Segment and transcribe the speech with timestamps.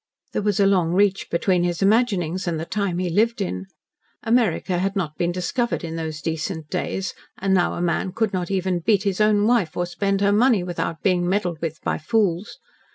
[0.33, 3.67] There was a long reach between his imaginings and the time he lived in.
[4.23, 8.47] America had not been discovered in those decent days, and now a man could not
[8.47, 12.57] beat even his own wife, or spend her money, without being meddled with by fools.